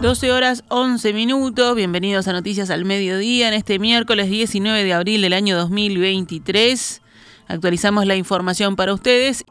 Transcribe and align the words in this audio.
12 0.00 0.30
horas 0.30 0.62
11 0.68 1.12
minutos, 1.12 1.74
bienvenidos 1.74 2.28
a 2.28 2.32
Noticias 2.32 2.70
al 2.70 2.84
Mediodía 2.84 3.48
en 3.48 3.54
este 3.54 3.80
miércoles 3.80 4.30
19 4.30 4.84
de 4.84 4.92
abril 4.92 5.22
del 5.22 5.32
año 5.32 5.56
2023. 5.56 7.02
Actualizamos 7.48 8.06
la 8.06 8.14
información 8.14 8.76
para 8.76 8.94
ustedes. 8.94 9.44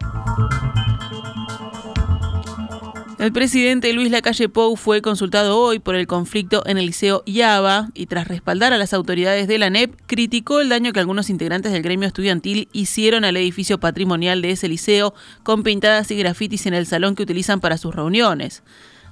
El 3.19 3.33
presidente 3.33 3.91
Luis 3.91 4.09
Lacalle 4.09 4.47
Pou 4.47 4.77
fue 4.77 5.01
consultado 5.01 5.59
hoy 5.59 5.79
por 5.79 5.95
el 5.95 6.07
conflicto 6.07 6.63
en 6.65 6.77
el 6.77 6.85
Liceo 6.85 7.23
Yaba 7.25 7.89
y 7.93 8.05
tras 8.05 8.29
respaldar 8.29 8.71
a 8.71 8.77
las 8.77 8.93
autoridades 8.93 9.49
de 9.49 9.57
la 9.57 9.69
NEP, 9.69 9.99
criticó 10.05 10.61
el 10.61 10.69
daño 10.69 10.93
que 10.93 11.01
algunos 11.01 11.29
integrantes 11.29 11.73
del 11.73 11.81
gremio 11.81 12.07
estudiantil 12.07 12.69
hicieron 12.71 13.25
al 13.25 13.35
edificio 13.35 13.81
patrimonial 13.81 14.41
de 14.41 14.51
ese 14.51 14.69
liceo 14.69 15.13
con 15.43 15.63
pintadas 15.63 16.09
y 16.11 16.15
grafitis 16.15 16.67
en 16.67 16.73
el 16.73 16.85
salón 16.85 17.15
que 17.15 17.23
utilizan 17.23 17.59
para 17.59 17.77
sus 17.77 17.93
reuniones. 17.93 18.63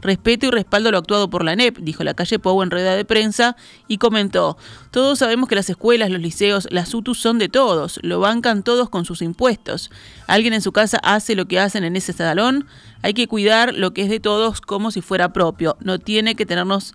Respeto 0.02 0.46
y 0.46 0.52
respaldo 0.52 0.92
lo 0.92 0.98
actuado 0.98 1.30
por 1.30 1.44
la 1.44 1.56
NEP, 1.56 1.80
dijo 1.80 2.04
la 2.04 2.14
calle 2.14 2.40
Pou 2.40 2.62
en 2.62 2.72
rueda 2.72 2.96
de 2.96 3.06
prensa 3.06 3.56
y 3.88 3.98
comentó, 3.98 4.58
todos 4.92 5.20
sabemos 5.20 5.50
que 5.50 5.56
las 5.56 5.70
escuelas, 5.70 6.10
los 6.10 6.22
liceos, 6.22 6.68
las 6.72 6.94
UTUS 6.94 7.18
son 7.18 7.40
de 7.40 7.50
todos, 7.50 8.00
lo 8.04 8.20
bancan 8.20 8.64
todos 8.64 8.90
con 8.90 9.06
sus 9.06 9.22
impuestos. 9.22 9.90
Alguien 10.28 10.54
en 10.54 10.62
su 10.62 10.72
casa 10.72 11.00
hace 11.04 11.36
lo 11.36 11.46
que 11.46 11.60
hacen 11.60 11.84
en 11.84 11.96
ese 11.96 12.14
salón, 12.14 12.68
hay 13.02 13.14
que 13.14 13.28
cuidar 13.28 13.74
lo 13.74 13.94
que 13.94 14.04
es 14.04 14.10
de 14.10 14.20
todos 14.20 14.62
como 14.62 14.92
si 14.92 15.02
fuera 15.02 15.34
propio, 15.34 15.78
no 15.80 16.00
tiene 16.00 16.36
que 16.36 16.46
tenernos 16.46 16.94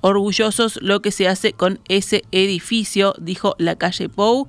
orgullosos 0.00 0.78
lo 0.82 1.02
que 1.02 1.10
se 1.10 1.28
hace 1.28 1.52
con 1.52 1.80
ese 1.88 2.22
edificio, 2.32 3.14
dijo 3.18 3.54
la 3.58 3.76
calle 3.76 4.08
Pou 4.08 4.48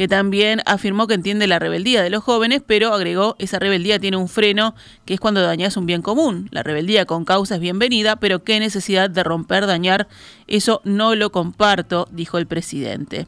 que 0.00 0.08
también 0.08 0.62
afirmó 0.64 1.06
que 1.06 1.12
entiende 1.12 1.46
la 1.46 1.58
rebeldía 1.58 2.02
de 2.02 2.08
los 2.08 2.24
jóvenes, 2.24 2.62
pero 2.66 2.94
agregó, 2.94 3.36
esa 3.38 3.58
rebeldía 3.58 3.98
tiene 3.98 4.16
un 4.16 4.28
freno, 4.28 4.74
que 5.04 5.12
es 5.12 5.20
cuando 5.20 5.42
dañas 5.42 5.76
un 5.76 5.84
bien 5.84 6.00
común. 6.00 6.48
La 6.52 6.62
rebeldía 6.62 7.04
con 7.04 7.26
causa 7.26 7.56
es 7.56 7.60
bienvenida, 7.60 8.16
pero 8.16 8.42
qué 8.42 8.58
necesidad 8.60 9.10
de 9.10 9.22
romper, 9.22 9.66
dañar, 9.66 10.08
eso 10.46 10.80
no 10.84 11.14
lo 11.16 11.30
comparto, 11.30 12.08
dijo 12.12 12.38
el 12.38 12.46
presidente. 12.46 13.26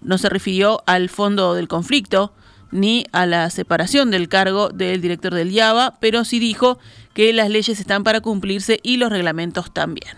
No 0.00 0.16
se 0.16 0.28
refirió 0.28 0.84
al 0.86 1.08
fondo 1.08 1.54
del 1.54 1.66
conflicto, 1.66 2.32
ni 2.70 3.04
a 3.10 3.26
la 3.26 3.50
separación 3.50 4.12
del 4.12 4.28
cargo 4.28 4.68
del 4.68 5.00
director 5.00 5.34
del 5.34 5.50
IABA, 5.50 5.98
pero 5.98 6.24
sí 6.24 6.38
dijo 6.38 6.78
que 7.14 7.32
las 7.32 7.50
leyes 7.50 7.80
están 7.80 8.04
para 8.04 8.20
cumplirse 8.20 8.78
y 8.84 8.98
los 8.98 9.10
reglamentos 9.10 9.74
también. 9.74 10.16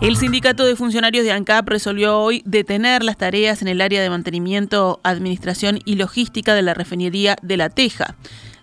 El 0.00 0.16
sindicato 0.16 0.64
de 0.64 0.76
funcionarios 0.76 1.24
de 1.24 1.32
ANCAP 1.32 1.68
resolvió 1.68 2.20
hoy 2.20 2.42
detener 2.46 3.02
las 3.02 3.16
tareas 3.16 3.62
en 3.62 3.68
el 3.68 3.80
área 3.80 4.00
de 4.00 4.08
mantenimiento, 4.08 5.00
administración 5.02 5.80
y 5.84 5.96
logística 5.96 6.54
de 6.54 6.62
la 6.62 6.72
refinería 6.72 7.34
de 7.42 7.56
La 7.56 7.68
Teja. 7.68 8.14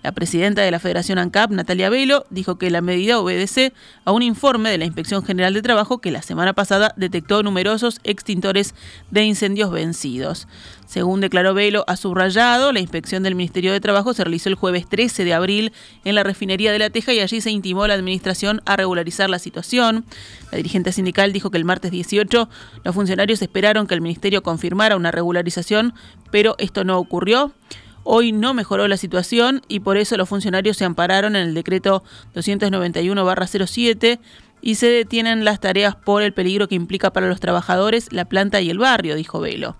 La 0.05 0.11
presidenta 0.11 0.61
de 0.61 0.69
la 0.69 0.77
Federación 0.77 1.17
ANCAP, 1.17 1.49
Natalia 1.49 1.89
Velo, 1.89 2.27
dijo 2.29 2.59
que 2.59 2.69
la 2.69 2.81
medida 2.81 3.17
obedece 3.19 3.73
a 4.03 4.11
un 4.11 4.21
informe 4.21 4.69
de 4.69 4.77
la 4.77 4.85
Inspección 4.85 5.25
General 5.25 5.51
de 5.51 5.63
Trabajo 5.63 5.97
que 5.97 6.11
la 6.11 6.21
semana 6.21 6.53
pasada 6.53 6.93
detectó 6.95 7.41
numerosos 7.41 7.99
extintores 8.03 8.75
de 9.09 9.23
incendios 9.23 9.71
vencidos. 9.71 10.47
Según 10.85 11.21
declaró 11.21 11.55
Velo, 11.55 11.85
ha 11.87 11.95
subrayado, 11.97 12.71
la 12.71 12.81
inspección 12.81 13.23
del 13.23 13.33
Ministerio 13.33 13.71
de 13.71 13.79
Trabajo 13.79 14.13
se 14.13 14.23
realizó 14.23 14.47
el 14.47 14.53
jueves 14.53 14.87
13 14.87 15.23
de 15.23 15.33
abril 15.33 15.73
en 16.03 16.13
la 16.13 16.21
refinería 16.21 16.71
de 16.71 16.77
La 16.77 16.91
Teja 16.91 17.11
y 17.11 17.19
allí 17.19 17.41
se 17.41 17.49
intimó 17.49 17.85
a 17.85 17.87
la 17.87 17.95
administración 17.95 18.61
a 18.67 18.75
regularizar 18.75 19.31
la 19.31 19.39
situación. 19.39 20.05
La 20.51 20.57
dirigente 20.57 20.91
sindical 20.91 21.33
dijo 21.33 21.49
que 21.49 21.57
el 21.57 21.65
martes 21.65 21.89
18 21.89 22.47
los 22.83 22.93
funcionarios 22.93 23.41
esperaron 23.41 23.87
que 23.87 23.95
el 23.95 24.01
Ministerio 24.01 24.43
confirmara 24.43 24.97
una 24.97 25.09
regularización, 25.09 25.95
pero 26.29 26.53
esto 26.59 26.83
no 26.83 26.99
ocurrió. 26.99 27.53
Hoy 28.07 28.31
no 28.31 28.53
mejoró 28.53 28.87
la 28.87 28.97
situación 28.97 29.63
y 29.67 29.79
por 29.79 29.97
eso 29.97 30.15
los 30.15 30.29
funcionarios 30.29 30.77
se 30.77 30.85
ampararon 30.85 31.35
en 31.35 31.47
el 31.47 31.53
decreto 31.55 32.03
291-07 32.35 34.19
y 34.61 34.75
se 34.75 34.87
detienen 34.87 35.43
las 35.43 35.59
tareas 35.59 35.95
por 35.95 36.21
el 36.21 36.31
peligro 36.31 36.67
que 36.67 36.75
implica 36.75 37.11
para 37.11 37.27
los 37.27 37.39
trabajadores, 37.39 38.13
la 38.13 38.25
planta 38.25 38.61
y 38.61 38.69
el 38.69 38.77
barrio, 38.77 39.15
dijo 39.15 39.39
Velo. 39.39 39.75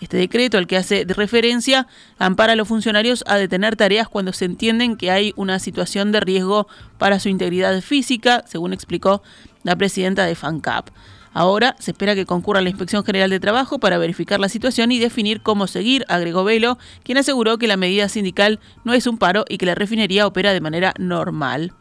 Este 0.00 0.16
decreto, 0.16 0.58
al 0.58 0.66
que 0.66 0.76
hace 0.76 1.04
referencia, 1.06 1.86
ampara 2.18 2.54
a 2.54 2.56
los 2.56 2.66
funcionarios 2.66 3.22
a 3.28 3.36
detener 3.36 3.76
tareas 3.76 4.08
cuando 4.08 4.32
se 4.32 4.46
entienden 4.46 4.96
que 4.96 5.12
hay 5.12 5.32
una 5.36 5.60
situación 5.60 6.10
de 6.10 6.18
riesgo 6.18 6.66
para 6.98 7.20
su 7.20 7.28
integridad 7.28 7.80
física, 7.80 8.42
según 8.48 8.72
explicó 8.72 9.22
la 9.62 9.76
presidenta 9.76 10.24
de 10.24 10.34
FANCAP. 10.34 10.88
Ahora 11.34 11.76
se 11.78 11.92
espera 11.92 12.14
que 12.14 12.26
concurra 12.26 12.60
la 12.60 12.68
Inspección 12.68 13.04
General 13.04 13.30
de 13.30 13.40
Trabajo 13.40 13.78
para 13.78 13.98
verificar 13.98 14.38
la 14.38 14.48
situación 14.48 14.92
y 14.92 14.98
definir 14.98 15.40
cómo 15.40 15.66
seguir, 15.66 16.04
agregó 16.08 16.44
Velo, 16.44 16.78
quien 17.02 17.18
aseguró 17.18 17.58
que 17.58 17.66
la 17.66 17.76
medida 17.76 18.08
sindical 18.08 18.60
no 18.84 18.92
es 18.92 19.06
un 19.06 19.18
paro 19.18 19.44
y 19.48 19.58
que 19.58 19.66
la 19.66 19.74
refinería 19.74 20.26
opera 20.26 20.52
de 20.52 20.60
manera 20.60 20.92
normal. 20.98 21.72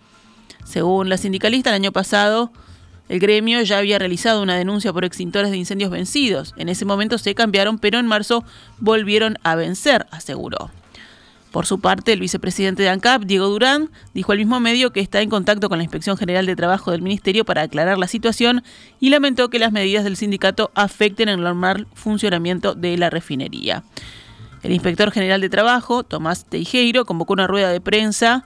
Según 0.63 1.09
la 1.09 1.17
sindicalista, 1.17 1.69
el 1.69 1.75
año 1.75 1.91
pasado 1.91 2.51
el 3.09 3.19
gremio 3.19 3.61
ya 3.61 3.78
había 3.78 4.00
realizado 4.00 4.41
una 4.41 4.56
denuncia 4.56 4.94
por 4.94 5.03
extintores 5.03 5.51
de 5.51 5.57
incendios 5.57 5.91
vencidos. 5.91 6.53
En 6.56 6.69
ese 6.69 6.85
momento 6.85 7.17
se 7.17 7.35
cambiaron, 7.35 7.78
pero 7.78 8.00
en 8.00 8.07
marzo 8.07 8.45
volvieron 8.79 9.38
a 9.44 9.56
vencer, 9.56 10.07
aseguró. 10.11 10.72
Por 11.51 11.66
su 11.66 11.81
parte, 11.81 12.13
el 12.13 12.22
vicepresidente 12.22 12.81
de 12.81 12.89
ANCAP, 12.89 13.23
Diego 13.23 13.47
Durán, 13.47 13.89
dijo 14.13 14.31
al 14.31 14.38
mismo 14.38 14.62
medio 14.62 14.94
que 14.94 15.01
está 15.01 15.22
en 15.22 15.29
contacto 15.29 15.67
con 15.67 15.79
la 15.79 15.84
Inspección 15.84 16.16
General 16.16 16.45
de 16.45 16.56
Trabajo 16.56 16.91
del 16.91 17.01
Ministerio 17.01 17.44
para 17.44 17.63
aclarar 17.63 17.97
la 17.97 18.07
situación 18.07 18.63
y 19.01 19.09
lamentó 19.09 19.50
que 19.50 19.59
las 19.59 19.73
medidas 19.73 20.06
del 20.06 20.16
sindicato 20.16 20.72
afecten 20.75 21.28
el 21.28 21.41
normal 21.41 21.88
funcionamiento 21.94 22.73
de 22.73 22.97
la 22.97 23.09
refinería. 23.09 23.84
El 24.63 24.72
inspector 24.72 25.11
general 25.11 25.41
de 25.41 25.50
Trabajo, 25.50 26.03
Tomás 26.03 26.45
Teijeiro, 26.45 27.03
convocó 27.03 27.34
una 27.34 27.47
rueda 27.47 27.69
de 27.69 27.81
prensa 27.81 28.45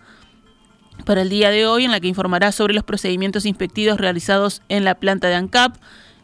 para 1.05 1.21
el 1.21 1.29
día 1.29 1.51
de 1.51 1.67
hoy 1.67 1.85
en 1.85 1.91
la 1.91 1.99
que 1.99 2.07
informará 2.07 2.51
sobre 2.51 2.73
los 2.73 2.83
procedimientos 2.83 3.45
inspectivos 3.45 3.99
realizados 3.99 4.63
en 4.67 4.83
la 4.83 4.95
planta 4.95 5.27
de 5.27 5.35
ANCAP, 5.35 5.75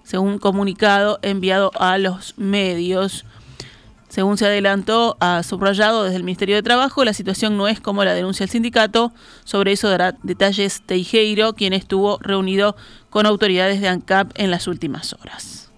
según 0.01 0.39
comunicado 0.39 1.19
enviado 1.21 1.71
a 1.75 1.99
los 1.99 2.35
medios. 2.37 3.25
Según 4.11 4.37
se 4.37 4.45
adelantó, 4.45 5.15
ha 5.21 5.41
subrayado 5.41 6.03
desde 6.03 6.17
el 6.17 6.25
Ministerio 6.25 6.57
de 6.57 6.61
Trabajo, 6.61 7.05
la 7.05 7.13
situación 7.13 7.55
no 7.55 7.69
es 7.69 7.79
como 7.79 8.03
la 8.03 8.13
denuncia 8.13 8.43
el 8.43 8.49
sindicato. 8.49 9.13
Sobre 9.45 9.71
eso 9.71 9.89
dará 9.89 10.17
detalles 10.21 10.81
Teijeiro, 10.81 11.53
quien 11.53 11.71
estuvo 11.71 12.19
reunido 12.19 12.75
con 13.09 13.25
autoridades 13.25 13.79
de 13.79 13.87
ANCAP 13.87 14.31
en 14.35 14.51
las 14.51 14.67
últimas 14.67 15.13
horas. 15.13 15.71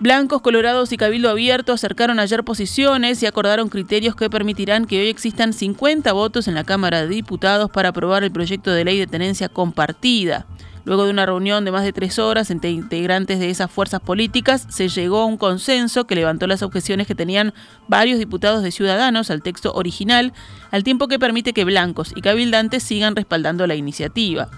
Blancos, 0.00 0.42
Colorados 0.42 0.90
y 0.90 0.96
Cabildo 0.96 1.30
Abierto 1.30 1.72
acercaron 1.72 2.18
ayer 2.18 2.42
posiciones 2.42 3.22
y 3.22 3.26
acordaron 3.26 3.68
criterios 3.68 4.16
que 4.16 4.28
permitirán 4.28 4.84
que 4.84 5.00
hoy 5.00 5.06
existan 5.06 5.52
50 5.52 6.12
votos 6.12 6.48
en 6.48 6.56
la 6.56 6.64
Cámara 6.64 7.02
de 7.02 7.08
Diputados 7.08 7.70
para 7.70 7.90
aprobar 7.90 8.24
el 8.24 8.32
proyecto 8.32 8.72
de 8.72 8.84
ley 8.84 8.98
de 8.98 9.06
tenencia 9.06 9.48
compartida. 9.48 10.44
Luego 10.86 11.04
de 11.04 11.10
una 11.10 11.26
reunión 11.26 11.64
de 11.64 11.72
más 11.72 11.82
de 11.82 11.92
tres 11.92 12.20
horas 12.20 12.48
entre 12.52 12.70
integrantes 12.70 13.40
de 13.40 13.50
esas 13.50 13.68
fuerzas 13.68 14.00
políticas, 14.00 14.68
se 14.68 14.88
llegó 14.88 15.18
a 15.18 15.26
un 15.26 15.36
consenso 15.36 16.06
que 16.06 16.14
levantó 16.14 16.46
las 16.46 16.62
objeciones 16.62 17.08
que 17.08 17.16
tenían 17.16 17.52
varios 17.88 18.20
diputados 18.20 18.62
de 18.62 18.70
Ciudadanos 18.70 19.32
al 19.32 19.42
texto 19.42 19.72
original, 19.74 20.32
al 20.70 20.84
tiempo 20.84 21.08
que 21.08 21.18
permite 21.18 21.52
que 21.52 21.64
blancos 21.64 22.12
y 22.14 22.20
cabildantes 22.20 22.84
sigan 22.84 23.16
respaldando 23.16 23.66
la 23.66 23.74
iniciativa. 23.74 24.48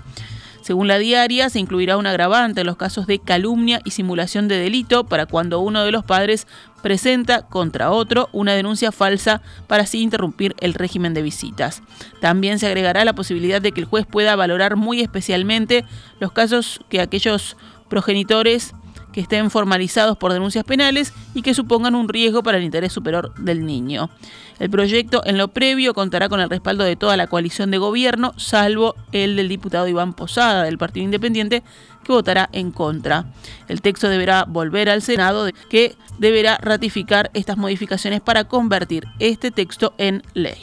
Según 0.69 0.87
la 0.87 0.99
diaria, 0.99 1.49
se 1.49 1.61
incluirá 1.61 1.97
un 1.97 2.07
agravante 2.07 2.61
en 2.61 2.67
los 2.67 2.77
casos 2.77 3.07
de 3.07 3.21
calumnia 3.21 3.81
y 3.87 3.93
simulación 3.93 4.49
de 4.49 4.59
delito 4.59 5.05
para 5.05 5.25
cuando 5.25 5.61
uno 5.61 5.83
de 5.83 5.91
los 5.91 6.05
padres 6.05 6.47
presenta 6.83 7.41
contra 7.41 7.91
otro 7.91 8.29
una 8.33 8.53
denuncia 8.53 8.93
falsa 8.93 9.41
para 9.67 9.85
así 9.85 10.03
interrumpir 10.03 10.55
el 10.61 10.75
régimen 10.75 11.15
de 11.15 11.23
visitas. 11.23 11.83
También 12.21 12.59
se 12.59 12.67
agregará 12.67 13.07
la 13.07 13.15
posibilidad 13.15 13.63
de 13.63 13.73
que 13.73 13.81
el 13.81 13.87
juez 13.87 14.05
pueda 14.05 14.37
valorar 14.37 14.77
muy 14.77 15.01
especialmente 15.01 15.87
los 16.21 16.33
casos 16.33 16.81
que 16.91 17.01
aquellos 17.01 17.57
progenitores 17.89 18.75
que 19.13 19.21
estén 19.21 19.51
formalizados 19.51 20.17
por 20.17 20.33
denuncias 20.33 20.65
penales 20.65 21.13
y 21.35 21.43
que 21.43 21.55
supongan 21.55 21.95
un 21.95 22.09
riesgo 22.09 22.43
para 22.43 22.59
el 22.59 22.65
interés 22.65 22.93
superior 22.93 23.35
del 23.37 23.65
niño. 23.65 24.11
El 24.59 24.71
proyecto 24.71 25.23
en 25.25 25.39
lo 25.39 25.49
previo 25.49 25.95
contará 25.95 26.29
con 26.29 26.41
el 26.41 26.51
respaldo 26.51 26.85
de 26.85 26.97
toda 26.97 27.17
la 27.17 27.29
coalición 27.29 27.71
de 27.71 27.79
gobierno, 27.79 28.35
salvo 28.37 28.97
el 29.13 29.37
del 29.37 29.49
diputado 29.49 29.89
Iván 29.89 30.15
Posada 30.15 30.65
del 30.65 30.79
Partido 30.79 31.05
Independiente, 31.05 31.63
que 32.05 32.13
votará 32.13 32.49
en 32.53 32.73
contra. 32.73 33.27
El 33.69 33.83
texto 33.83 34.09
deberá 34.09 34.45
volver 34.45 34.89
al 34.89 35.03
Senado, 35.03 35.49
que 35.71 35.97
deberá 36.19 36.59
ratificar 36.59 37.31
estas 37.35 37.57
modificaciones 37.57 38.21
para 38.21 38.45
convertir 38.45 39.07
este 39.19 39.51
texto 39.51 39.95
en 39.99 40.23
ley. 40.35 40.59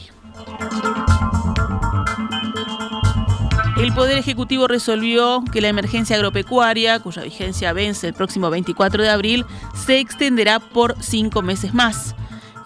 El 3.85 3.93
Poder 3.93 4.17
Ejecutivo 4.17 4.67
resolvió 4.67 5.43
que 5.53 5.61
la 5.61 5.67
emergencia 5.67 6.15
agropecuaria, 6.15 6.97
cuya 6.97 7.21
vigencia 7.21 7.71
vence 7.71 8.07
el 8.07 8.15
próximo 8.15 8.49
24 8.49 9.03
de 9.03 9.09
abril, 9.11 9.45
se 9.75 9.99
extenderá 9.99 10.59
por 10.59 10.95
cinco 11.01 11.43
meses 11.43 11.71
más. 11.75 12.15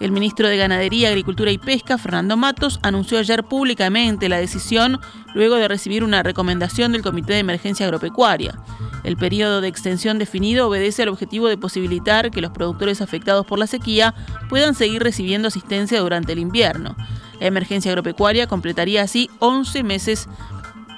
El 0.00 0.12
ministro 0.12 0.48
de 0.48 0.56
Ganadería, 0.56 1.10
Agricultura 1.10 1.50
y 1.50 1.58
Pesca, 1.58 1.98
Fernando 1.98 2.38
Matos, 2.38 2.80
anunció 2.82 3.18
ayer 3.18 3.44
públicamente 3.44 4.30
la 4.30 4.38
decisión 4.38 4.98
luego 5.34 5.56
de 5.56 5.68
recibir 5.68 6.04
una 6.04 6.22
recomendación 6.22 6.92
del 6.92 7.02
Comité 7.02 7.34
de 7.34 7.40
Emergencia 7.40 7.84
Agropecuaria. 7.84 8.58
El 9.04 9.18
periodo 9.18 9.60
de 9.60 9.68
extensión 9.68 10.18
definido 10.18 10.68
obedece 10.68 11.02
al 11.02 11.10
objetivo 11.10 11.48
de 11.48 11.58
posibilitar 11.58 12.30
que 12.30 12.40
los 12.40 12.52
productores 12.52 13.02
afectados 13.02 13.44
por 13.44 13.58
la 13.58 13.66
sequía 13.66 14.14
puedan 14.48 14.74
seguir 14.74 15.02
recibiendo 15.02 15.48
asistencia 15.48 16.00
durante 16.00 16.32
el 16.32 16.38
invierno. 16.38 16.96
La 17.40 17.46
emergencia 17.46 17.90
agropecuaria 17.90 18.46
completaría 18.46 19.02
así 19.02 19.30
11 19.38 19.82
meses 19.82 20.28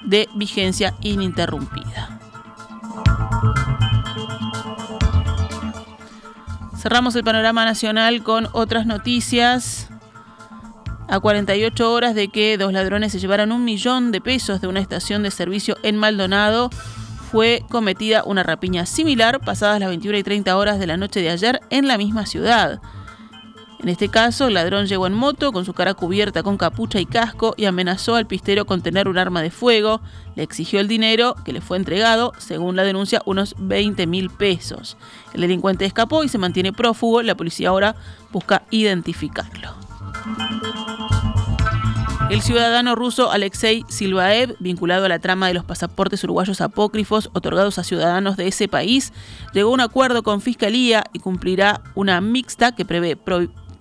de 0.05 0.29
vigencia 0.35 0.95
ininterrumpida. 1.01 2.19
Cerramos 6.77 7.15
el 7.15 7.23
panorama 7.23 7.65
nacional 7.65 8.23
con 8.23 8.49
otras 8.53 8.87
noticias. 8.87 9.89
A 11.09 11.21
48 11.21 11.93
horas 11.93 12.15
de 12.15 12.29
que 12.29 12.57
dos 12.59 12.73
ladrones 12.73 13.13
se 13.13 13.21
llevaran 13.21 13.53
un 13.53 13.65
millón 13.65 14.13
de 14.13 14.21
pesos 14.21 14.61
de 14.61 14.67
una 14.67 14.81
estación 14.81 15.23
de 15.23 15.31
servicio 15.31 15.77
en 15.83 15.97
Maldonado, 15.97 16.71
fue 17.31 17.65
cometida 17.71 18.25
una 18.25 18.43
rapiña 18.43 18.85
similar 18.85 19.41
pasadas 19.41 19.81
las 19.81 19.89
21 19.89 20.19
y 20.19 20.23
30 20.23 20.57
horas 20.57 20.79
de 20.79 20.87
la 20.87 20.97
noche 20.97 21.21
de 21.21 21.31
ayer 21.31 21.61
en 21.71 21.89
la 21.89 21.97
misma 21.97 22.27
ciudad. 22.27 22.81
En 23.83 23.89
este 23.89 24.09
caso, 24.09 24.47
el 24.47 24.55
ladrón 24.55 24.87
llegó 24.87 25.09
en 25.09 25.13
moto 25.13 25.51
con 25.51 25.65
su 25.65 25.75
cara 25.75 25.95
cubierta 25.95 26.45
con 26.45 26.57
capucha 26.57 27.01
y 27.01 27.07
casco 27.07 27.55
y 27.57 27.65
amenazó 27.65 28.15
al 28.15 28.29
pistero 28.29 28.65
con 28.65 28.81
tener 28.81 29.09
un 29.09 29.19
arma 29.19 29.43
de 29.43 29.51
fuego. 29.51 30.01
Le 30.37 30.45
exigió 30.45 30.79
el 30.79 30.87
dinero 30.87 31.35
que 31.45 31.53
le 31.53 31.61
fue 31.61 31.79
entregado, 31.79 32.33
según 32.39 32.77
la 32.77 32.85
denuncia, 32.85 33.23
unos 33.27 33.57
20 33.59 34.07
mil 34.07 34.31
pesos. 34.31 34.97
El 35.35 35.41
delincuente 35.41 35.85
escapó 35.85 36.23
y 36.23 36.29
se 36.29 36.39
mantiene 36.39 36.73
prófugo. 36.73 37.23
La 37.23 37.35
policía 37.35 37.71
ahora 37.71 37.97
busca 38.31 38.63
identificarlo. 38.71 39.75
El 42.31 42.41
ciudadano 42.41 42.95
ruso 42.95 43.31
Alexei 43.31 43.85
Silvaev, 43.89 44.57
vinculado 44.59 45.05
a 45.05 45.09
la 45.09 45.19
trama 45.19 45.49
de 45.49 45.55
los 45.55 45.65
pasaportes 45.65 46.25
uruguayos 46.25 46.63
apócrifos 46.63 47.31
otorgados 47.35 47.79
a 47.79 47.85
ciudadanos 47.85 48.39
de 48.39 48.47
ese 48.47 48.69
país, 48.69 49.13
llegó 49.53 49.69
a 49.71 49.75
un 49.75 49.81
acuerdo 49.81 50.23
con 50.23 50.41
Fiscalía 50.41 51.05
y 51.13 51.19
cumplirá 51.19 51.83
una 51.95 52.23
mixta 52.23 52.73
que 52.73 52.87
prevé 52.87 53.17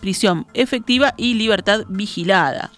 prisión 0.01 0.45
efectiva 0.53 1.13
y 1.15 1.35
libertad 1.35 1.85
vigilada. 1.87 2.71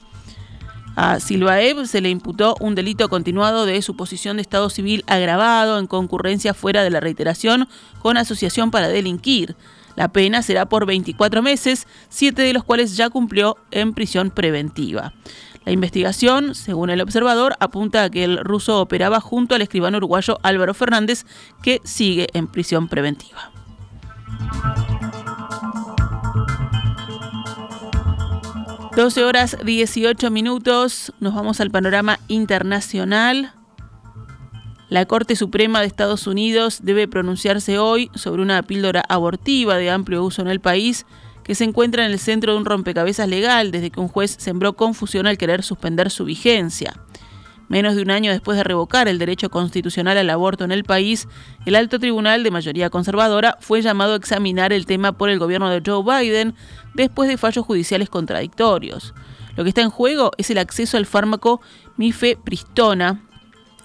A 0.95 1.19
Silvaev 1.19 1.87
se 1.87 2.01
le 2.01 2.09
imputó 2.09 2.55
un 2.59 2.75
delito 2.75 3.09
continuado 3.09 3.65
de 3.65 3.81
suposición 3.81 4.37
de 4.37 4.43
estado 4.43 4.69
civil 4.69 5.03
agravado 5.07 5.79
en 5.79 5.87
concurrencia 5.87 6.53
fuera 6.53 6.83
de 6.83 6.91
la 6.91 6.99
reiteración 6.99 7.67
con 7.99 8.17
asociación 8.17 8.69
para 8.69 8.89
delinquir. 8.89 9.55
La 9.95 10.09
pena 10.09 10.43
será 10.43 10.67
por 10.67 10.85
24 10.85 11.41
meses, 11.41 11.87
siete 12.09 12.43
de 12.43 12.53
los 12.53 12.63
cuales 12.63 12.95
ya 12.95 13.09
cumplió 13.09 13.57
en 13.71 13.93
prisión 13.93 14.29
preventiva. 14.29 15.13
La 15.65 15.71
investigación, 15.71 16.55
según 16.55 16.89
el 16.89 17.01
observador, 17.01 17.55
apunta 17.59 18.03
a 18.03 18.09
que 18.09 18.23
el 18.23 18.37
ruso 18.37 18.81
operaba 18.81 19.19
junto 19.19 19.55
al 19.55 19.61
escribano 19.61 19.97
uruguayo 19.97 20.37
Álvaro 20.43 20.73
Fernández, 20.73 21.25
que 21.61 21.79
sigue 21.85 22.27
en 22.33 22.47
prisión 22.47 22.87
preventiva. 22.87 23.51
12 28.95 29.23
horas 29.23 29.57
18 29.65 30.29
minutos, 30.29 31.13
nos 31.19 31.33
vamos 31.33 31.59
al 31.59 31.71
panorama 31.71 32.19
internacional. 32.27 33.51
La 34.87 35.07
Corte 35.07 35.35
Suprema 35.35 35.79
de 35.79 35.87
Estados 35.87 36.27
Unidos 36.27 36.81
debe 36.83 37.07
pronunciarse 37.07 37.79
hoy 37.79 38.11
sobre 38.13 38.43
una 38.43 38.61
píldora 38.61 39.03
abortiva 39.09 39.77
de 39.77 39.89
amplio 39.89 40.23
uso 40.23 40.43
en 40.43 40.47
el 40.47 40.59
país 40.59 41.07
que 41.43 41.55
se 41.55 41.63
encuentra 41.63 42.05
en 42.05 42.11
el 42.11 42.19
centro 42.19 42.53
de 42.53 42.59
un 42.59 42.65
rompecabezas 42.65 43.27
legal 43.27 43.71
desde 43.71 43.89
que 43.89 43.99
un 43.99 44.09
juez 44.09 44.35
sembró 44.37 44.73
confusión 44.73 45.25
al 45.25 45.39
querer 45.39 45.63
suspender 45.63 46.11
su 46.11 46.25
vigencia. 46.25 46.93
Menos 47.69 47.95
de 47.95 48.01
un 48.01 48.11
año 48.11 48.31
después 48.31 48.57
de 48.57 48.63
revocar 48.63 49.07
el 49.07 49.19
derecho 49.19 49.49
constitucional 49.49 50.17
al 50.17 50.29
aborto 50.29 50.63
en 50.63 50.71
el 50.71 50.83
país, 50.83 51.27
el 51.65 51.75
alto 51.75 51.99
tribunal 51.99 52.43
de 52.43 52.51
mayoría 52.51 52.89
conservadora 52.89 53.57
fue 53.61 53.81
llamado 53.81 54.13
a 54.13 54.17
examinar 54.17 54.73
el 54.73 54.85
tema 54.85 55.13
por 55.13 55.29
el 55.29 55.39
gobierno 55.39 55.69
de 55.69 55.81
Joe 55.85 56.03
Biden 56.03 56.55
después 56.93 57.29
de 57.29 57.37
fallos 57.37 57.65
judiciales 57.65 58.09
contradictorios. 58.09 59.13
Lo 59.55 59.63
que 59.63 59.69
está 59.69 59.81
en 59.81 59.89
juego 59.89 60.31
es 60.37 60.49
el 60.49 60.57
acceso 60.57 60.97
al 60.97 61.05
fármaco 61.05 61.61
mifepristona 61.97 63.21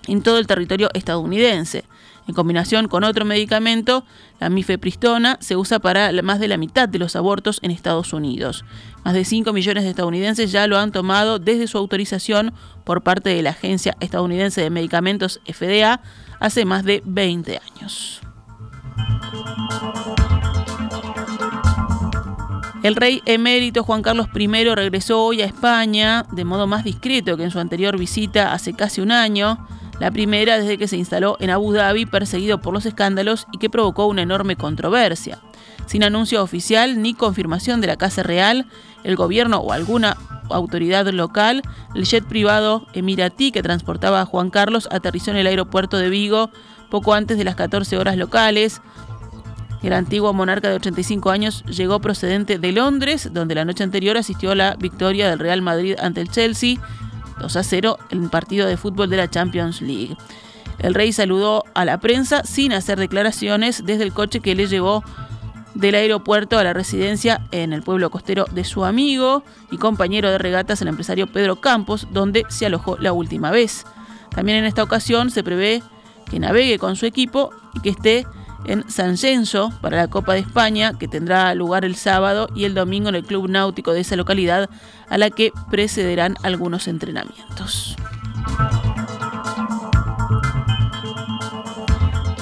en 0.06 0.22
todo 0.22 0.38
el 0.38 0.46
territorio 0.46 0.90
estadounidense. 0.94 1.84
En 2.28 2.34
combinación 2.34 2.88
con 2.88 3.04
otro 3.04 3.24
medicamento, 3.24 4.04
la 4.38 4.50
mifepristona 4.50 5.38
se 5.40 5.56
usa 5.56 5.78
para 5.78 6.12
más 6.22 6.38
de 6.38 6.48
la 6.48 6.58
mitad 6.58 6.86
de 6.86 6.98
los 6.98 7.16
abortos 7.16 7.58
en 7.62 7.70
Estados 7.70 8.12
Unidos. 8.12 8.66
Más 9.02 9.14
de 9.14 9.24
5 9.24 9.50
millones 9.54 9.84
de 9.84 9.90
estadounidenses 9.90 10.52
ya 10.52 10.66
lo 10.66 10.78
han 10.78 10.92
tomado 10.92 11.38
desde 11.38 11.66
su 11.66 11.78
autorización 11.78 12.52
por 12.84 13.02
parte 13.02 13.30
de 13.30 13.42
la 13.42 13.50
Agencia 13.50 13.96
Estadounidense 14.00 14.60
de 14.60 14.68
Medicamentos 14.68 15.40
FDA 15.46 16.02
hace 16.38 16.66
más 16.66 16.84
de 16.84 17.02
20 17.06 17.60
años. 17.74 18.20
El 22.82 22.94
rey 22.94 23.22
emérito 23.24 23.82
Juan 23.84 24.02
Carlos 24.02 24.28
I 24.34 24.46
regresó 24.74 25.24
hoy 25.24 25.40
a 25.40 25.46
España 25.46 26.26
de 26.30 26.44
modo 26.44 26.66
más 26.66 26.84
discreto 26.84 27.38
que 27.38 27.44
en 27.44 27.50
su 27.50 27.58
anterior 27.58 27.98
visita 27.98 28.52
hace 28.52 28.74
casi 28.74 29.00
un 29.00 29.12
año 29.12 29.66
la 30.00 30.10
primera 30.10 30.58
desde 30.58 30.78
que 30.78 30.88
se 30.88 30.96
instaló 30.96 31.36
en 31.40 31.50
Abu 31.50 31.72
Dhabi 31.72 32.06
perseguido 32.06 32.60
por 32.60 32.72
los 32.72 32.86
escándalos 32.86 33.46
y 33.52 33.58
que 33.58 33.70
provocó 33.70 34.06
una 34.06 34.22
enorme 34.22 34.56
controversia. 34.56 35.38
Sin 35.86 36.04
anuncio 36.04 36.42
oficial 36.42 37.02
ni 37.02 37.14
confirmación 37.14 37.80
de 37.80 37.86
la 37.86 37.96
Casa 37.96 38.22
Real, 38.22 38.66
el 39.04 39.16
gobierno 39.16 39.58
o 39.58 39.72
alguna 39.72 40.16
autoridad 40.50 41.06
local, 41.08 41.62
el 41.94 42.04
jet 42.04 42.24
privado 42.24 42.86
emiratí 42.92 43.52
que 43.52 43.62
transportaba 43.62 44.20
a 44.20 44.26
Juan 44.26 44.50
Carlos 44.50 44.88
aterrizó 44.90 45.30
en 45.30 45.38
el 45.38 45.46
aeropuerto 45.46 45.96
de 45.96 46.10
Vigo 46.10 46.50
poco 46.90 47.14
antes 47.14 47.38
de 47.38 47.44
las 47.44 47.56
14 47.56 47.98
horas 47.98 48.16
locales. 48.16 48.80
El 49.82 49.92
antiguo 49.92 50.32
monarca 50.32 50.68
de 50.68 50.76
85 50.76 51.30
años 51.30 51.64
llegó 51.64 52.00
procedente 52.00 52.58
de 52.58 52.72
Londres, 52.72 53.30
donde 53.32 53.54
la 53.54 53.64
noche 53.64 53.84
anterior 53.84 54.16
asistió 54.16 54.50
a 54.50 54.56
la 54.56 54.74
victoria 54.74 55.28
del 55.30 55.38
Real 55.38 55.62
Madrid 55.62 55.94
ante 56.00 56.20
el 56.20 56.30
Chelsea 56.30 56.76
2 57.40 57.56
a 57.56 57.62
0 57.62 57.98
en 58.10 58.28
partido 58.28 58.66
de 58.66 58.76
fútbol 58.76 59.10
de 59.10 59.16
la 59.16 59.30
Champions 59.30 59.80
League. 59.80 60.16
El 60.78 60.94
rey 60.94 61.12
saludó 61.12 61.64
a 61.74 61.84
la 61.84 61.98
prensa 61.98 62.44
sin 62.44 62.72
hacer 62.72 62.98
declaraciones 62.98 63.84
desde 63.84 64.04
el 64.04 64.12
coche 64.12 64.40
que 64.40 64.54
le 64.54 64.66
llevó 64.66 65.02
del 65.74 65.94
aeropuerto 65.94 66.58
a 66.58 66.64
la 66.64 66.72
residencia 66.72 67.40
en 67.52 67.72
el 67.72 67.82
pueblo 67.82 68.10
costero 68.10 68.46
de 68.50 68.64
su 68.64 68.84
amigo 68.84 69.44
y 69.70 69.76
compañero 69.76 70.30
de 70.30 70.38
regatas, 70.38 70.82
el 70.82 70.88
empresario 70.88 71.26
Pedro 71.28 71.60
Campos, 71.60 72.08
donde 72.12 72.44
se 72.48 72.66
alojó 72.66 72.96
la 72.98 73.12
última 73.12 73.50
vez. 73.50 73.84
También 74.30 74.58
en 74.58 74.64
esta 74.64 74.82
ocasión 74.82 75.30
se 75.30 75.44
prevé 75.44 75.82
que 76.30 76.38
navegue 76.38 76.78
con 76.78 76.96
su 76.96 77.06
equipo 77.06 77.50
y 77.74 77.80
que 77.80 77.90
esté 77.90 78.26
en 78.68 78.88
San 78.90 79.16
Censo 79.16 79.72
para 79.80 79.96
la 79.96 80.08
Copa 80.08 80.34
de 80.34 80.40
España, 80.40 80.92
que 80.98 81.08
tendrá 81.08 81.54
lugar 81.54 81.84
el 81.84 81.96
sábado 81.96 82.48
y 82.54 82.64
el 82.64 82.74
domingo 82.74 83.08
en 83.08 83.14
el 83.14 83.24
Club 83.24 83.48
Náutico 83.48 83.92
de 83.92 84.00
esa 84.00 84.14
localidad, 84.14 84.68
a 85.08 85.18
la 85.18 85.30
que 85.30 85.52
precederán 85.70 86.36
algunos 86.42 86.86
entrenamientos. 86.86 87.96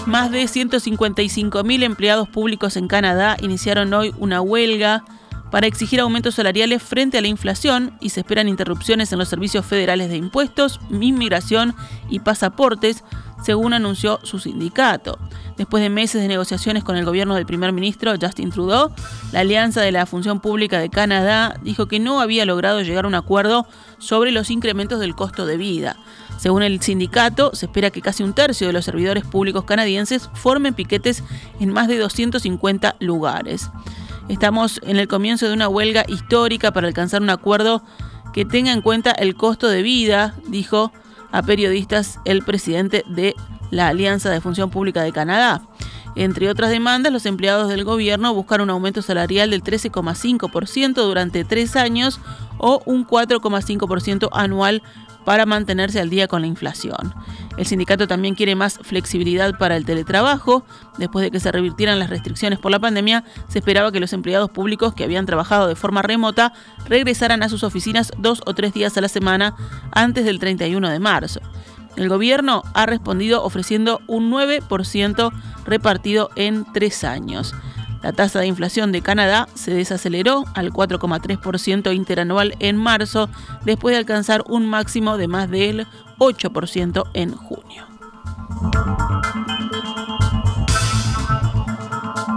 Más 0.06 0.30
de 0.30 0.44
155.000 0.44 1.82
empleados 1.82 2.28
públicos 2.28 2.76
en 2.76 2.88
Canadá 2.88 3.36
iniciaron 3.40 3.92
hoy 3.94 4.14
una 4.18 4.40
huelga 4.40 5.04
para 5.50 5.66
exigir 5.66 6.00
aumentos 6.00 6.34
salariales 6.34 6.82
frente 6.82 7.18
a 7.18 7.20
la 7.20 7.28
inflación 7.28 7.96
y 8.00 8.10
se 8.10 8.20
esperan 8.20 8.48
interrupciones 8.48 9.12
en 9.12 9.18
los 9.18 9.28
servicios 9.28 9.64
federales 9.64 10.08
de 10.08 10.16
impuestos, 10.16 10.80
inmigración 10.90 11.74
y 12.08 12.20
pasaportes, 12.20 13.04
según 13.46 13.74
anunció 13.74 14.18
su 14.24 14.40
sindicato. 14.40 15.20
Después 15.56 15.80
de 15.80 15.88
meses 15.88 16.20
de 16.20 16.26
negociaciones 16.26 16.82
con 16.82 16.96
el 16.96 17.04
gobierno 17.04 17.36
del 17.36 17.46
primer 17.46 17.70
ministro 17.70 18.12
Justin 18.20 18.50
Trudeau, 18.50 18.90
la 19.30 19.40
Alianza 19.40 19.82
de 19.82 19.92
la 19.92 20.04
Función 20.04 20.40
Pública 20.40 20.80
de 20.80 20.90
Canadá 20.90 21.54
dijo 21.62 21.86
que 21.86 22.00
no 22.00 22.20
había 22.20 22.44
logrado 22.44 22.82
llegar 22.82 23.04
a 23.04 23.08
un 23.08 23.14
acuerdo 23.14 23.68
sobre 23.98 24.32
los 24.32 24.50
incrementos 24.50 24.98
del 24.98 25.14
costo 25.14 25.46
de 25.46 25.58
vida. 25.58 25.96
Según 26.38 26.64
el 26.64 26.82
sindicato, 26.82 27.54
se 27.54 27.66
espera 27.66 27.90
que 27.90 28.02
casi 28.02 28.24
un 28.24 28.32
tercio 28.32 28.66
de 28.66 28.72
los 28.72 28.84
servidores 28.84 29.24
públicos 29.24 29.62
canadienses 29.62 30.28
formen 30.34 30.74
piquetes 30.74 31.22
en 31.60 31.72
más 31.72 31.86
de 31.86 31.98
250 31.98 32.96
lugares. 32.98 33.70
Estamos 34.28 34.80
en 34.82 34.96
el 34.96 35.06
comienzo 35.06 35.46
de 35.46 35.54
una 35.54 35.68
huelga 35.68 36.04
histórica 36.08 36.72
para 36.72 36.88
alcanzar 36.88 37.22
un 37.22 37.30
acuerdo 37.30 37.84
que 38.34 38.44
tenga 38.44 38.72
en 38.72 38.82
cuenta 38.82 39.12
el 39.12 39.36
costo 39.36 39.68
de 39.68 39.82
vida, 39.82 40.34
dijo 40.48 40.90
a 41.36 41.42
periodistas 41.42 42.18
el 42.24 42.42
presidente 42.42 43.04
de 43.06 43.34
la 43.70 43.88
Alianza 43.88 44.30
de 44.30 44.40
Función 44.40 44.70
Pública 44.70 45.02
de 45.02 45.12
Canadá. 45.12 45.60
Entre 46.14 46.48
otras 46.48 46.70
demandas, 46.70 47.12
los 47.12 47.26
empleados 47.26 47.68
del 47.68 47.84
gobierno 47.84 48.32
buscan 48.32 48.62
un 48.62 48.70
aumento 48.70 49.02
salarial 49.02 49.50
del 49.50 49.62
13,5% 49.62 50.94
durante 50.94 51.44
tres 51.44 51.76
años 51.76 52.20
o 52.56 52.80
un 52.86 53.06
4,5% 53.06 54.30
anual 54.32 54.82
para 55.26 55.44
mantenerse 55.44 55.98
al 55.98 56.08
día 56.08 56.28
con 56.28 56.40
la 56.40 56.46
inflación. 56.46 57.12
El 57.58 57.66
sindicato 57.66 58.06
también 58.06 58.36
quiere 58.36 58.54
más 58.54 58.78
flexibilidad 58.80 59.58
para 59.58 59.76
el 59.76 59.84
teletrabajo. 59.84 60.64
Después 60.98 61.24
de 61.24 61.32
que 61.32 61.40
se 61.40 61.50
revirtieran 61.50 61.98
las 61.98 62.10
restricciones 62.10 62.60
por 62.60 62.70
la 62.70 62.78
pandemia, 62.78 63.24
se 63.48 63.58
esperaba 63.58 63.90
que 63.90 63.98
los 63.98 64.12
empleados 64.12 64.50
públicos 64.50 64.94
que 64.94 65.02
habían 65.02 65.26
trabajado 65.26 65.66
de 65.66 65.74
forma 65.74 66.00
remota 66.00 66.52
regresaran 66.88 67.42
a 67.42 67.48
sus 67.48 67.64
oficinas 67.64 68.12
dos 68.16 68.40
o 68.46 68.54
tres 68.54 68.72
días 68.72 68.96
a 68.96 69.00
la 69.00 69.08
semana 69.08 69.56
antes 69.90 70.24
del 70.24 70.38
31 70.38 70.90
de 70.90 71.00
marzo. 71.00 71.40
El 71.96 72.08
gobierno 72.08 72.62
ha 72.74 72.86
respondido 72.86 73.42
ofreciendo 73.42 74.00
un 74.06 74.30
9% 74.30 75.32
repartido 75.64 76.30
en 76.36 76.64
tres 76.72 77.02
años. 77.02 77.52
La 78.06 78.12
tasa 78.12 78.38
de 78.38 78.46
inflación 78.46 78.92
de 78.92 79.02
Canadá 79.02 79.48
se 79.54 79.74
desaceleró 79.74 80.44
al 80.54 80.72
4,3% 80.72 81.92
interanual 81.92 82.54
en 82.60 82.76
marzo, 82.76 83.28
después 83.64 83.94
de 83.94 83.98
alcanzar 83.98 84.44
un 84.46 84.64
máximo 84.64 85.18
de 85.18 85.26
más 85.26 85.50
del 85.50 85.88
8% 86.18 87.02
en 87.14 87.32
junio. 87.32 87.84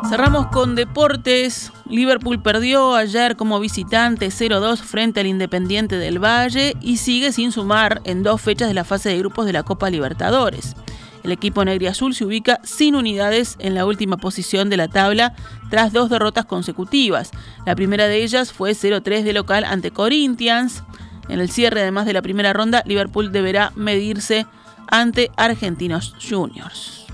Cerramos 0.10 0.48
con 0.48 0.74
deportes. 0.74 1.72
Liverpool 1.88 2.42
perdió 2.42 2.96
ayer 2.96 3.36
como 3.36 3.60
visitante 3.60 4.30
0-2 4.30 4.78
frente 4.78 5.20
al 5.20 5.28
Independiente 5.28 6.00
del 6.00 6.18
Valle 6.18 6.76
y 6.82 6.98
sigue 6.98 7.32
sin 7.32 7.52
sumar 7.52 8.02
en 8.06 8.24
dos 8.24 8.42
fechas 8.42 8.70
de 8.70 8.74
la 8.74 8.86
fase 8.86 9.10
de 9.10 9.20
grupos 9.20 9.46
de 9.46 9.54
la 9.54 9.62
Copa 9.62 9.92
Libertadores. 9.92 10.76
El 11.24 11.32
equipo 11.32 11.66
negro 11.66 11.86
y 11.86 11.88
azul 11.88 12.16
se 12.16 12.26
ubica 12.26 12.60
sin 12.64 12.96
unidades 12.96 13.56
en 13.60 13.76
la 13.76 13.86
última 13.86 14.18
posición 14.18 14.70
de 14.70 14.78
la 14.78 14.88
tabla 14.88 15.34
tras 15.70 15.92
dos 15.94 16.10
derrotas 16.10 16.46
consecutivas. 16.46 17.32
La 17.66 17.76
primera 17.76 18.08
de 18.08 18.24
ellas 18.24 18.54
fue 18.54 18.72
0-3 18.72 19.24
de 19.24 19.34
local 19.34 19.64
ante 19.64 19.92
Corinthians. 19.92 20.84
En 21.28 21.40
el 21.40 21.50
cierre, 21.50 21.82
además 21.82 22.06
de 22.06 22.14
la 22.14 22.22
primera 22.22 22.54
ronda, 22.54 22.84
Liverpool 22.86 23.32
deberá 23.32 23.72
medirse 23.76 24.46
ante 24.88 25.30
Argentinos 25.38 26.16
Juniors. 26.28 27.06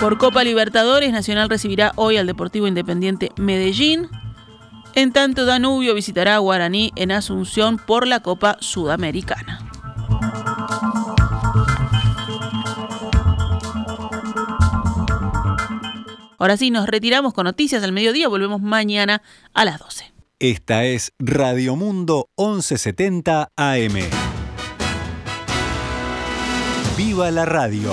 Por 0.00 0.18
Copa 0.18 0.44
Libertadores, 0.44 1.12
Nacional 1.12 1.48
recibirá 1.48 1.92
hoy 1.94 2.16
al 2.16 2.26
Deportivo 2.26 2.66
Independiente 2.66 3.30
Medellín. 3.36 4.08
En 4.94 5.12
tanto, 5.12 5.46
Danubio 5.46 5.94
visitará 5.94 6.34
a 6.34 6.38
Guaraní 6.38 6.92
en 6.96 7.12
Asunción 7.12 7.78
por 7.78 8.06
la 8.06 8.20
Copa 8.20 8.56
Sudamericana. 8.60 9.71
Ahora 16.42 16.56
sí, 16.56 16.72
nos 16.72 16.88
retiramos 16.88 17.34
con 17.34 17.44
noticias 17.44 17.84
al 17.84 17.92
mediodía. 17.92 18.26
Volvemos 18.26 18.60
mañana 18.60 19.22
a 19.54 19.64
las 19.64 19.78
12. 19.78 20.12
Esta 20.40 20.84
es 20.84 21.12
Radio 21.20 21.76
Mundo 21.76 22.30
1170 22.36 23.52
AM. 23.54 23.94
¡Viva 26.96 27.30
la 27.30 27.44
radio! 27.44 27.92